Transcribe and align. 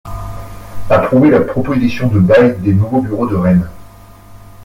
Approuver 0.89 1.29
la 1.29 1.41
proposition 1.41 2.07
de 2.07 2.17
bail 2.19 2.57
des 2.61 2.73
nouveaux 2.73 3.01
bureaux 3.03 3.27
de 3.27 3.35
Rennes. 3.35 3.69